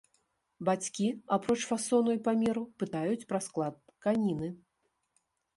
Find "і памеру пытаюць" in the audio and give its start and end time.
2.17-3.27